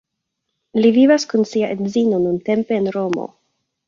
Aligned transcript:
Li 0.77 0.89
vivas 0.95 1.25
kun 1.33 1.45
sia 1.49 1.69
edzino 1.73 2.21
nuntempe 2.23 2.77
en 2.79 2.89
Romo. 2.97 3.27